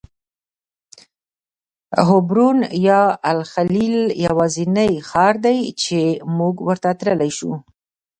حبرون 2.07 2.59
یا 2.87 3.01
الخلیل 3.31 3.95
یوازینی 4.25 4.91
ښار 5.09 5.33
دی 5.45 5.59
چې 5.81 5.99
موږ 6.37 6.55
ورته 6.67 6.89
تللی 6.99 7.31
شو. 7.37 7.51